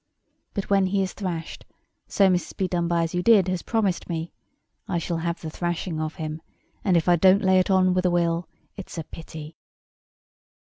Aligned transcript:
But 0.55 0.67
when 0.71 0.87
he 0.87 1.03
is 1.03 1.13
thrashed—so 1.13 2.27
Mrs. 2.27 2.57
Bedonebyasyoudid 2.57 3.47
has 3.49 3.61
promised 3.61 4.09
me—I 4.09 4.97
shall 4.97 5.17
have 5.17 5.41
the 5.41 5.51
thrashing 5.51 6.01
of 6.01 6.15
him: 6.15 6.41
and 6.83 6.97
if 6.97 7.07
I 7.07 7.15
don't 7.15 7.43
lay 7.43 7.59
it 7.59 7.69
on 7.69 7.93
with 7.93 8.07
a 8.07 8.09
will 8.09 8.49
it's 8.75 8.97
a 8.97 9.03
pity." 9.03 9.57